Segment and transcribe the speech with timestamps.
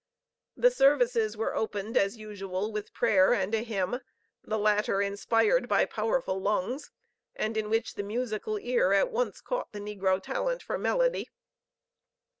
[0.57, 3.99] The services were opened, as usual, with prayer and a hymn,
[4.43, 6.89] the latter inspired by powerful lungs,
[7.35, 11.29] and in which the musical ear at once caught the negro talent for melody.